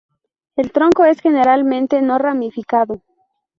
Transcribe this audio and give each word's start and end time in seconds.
El 0.55 0.71
tronco 0.71 1.05
es 1.05 1.19
generalmente 1.21 2.01
no 2.01 2.17
ramificado. 2.17 3.03